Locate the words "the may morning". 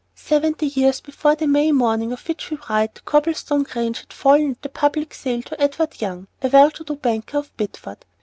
1.35-2.11